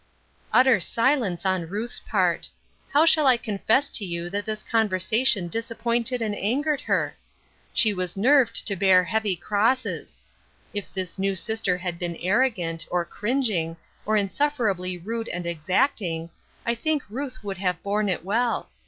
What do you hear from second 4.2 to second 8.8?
that this conversation disappointed and angered her? She was nerved to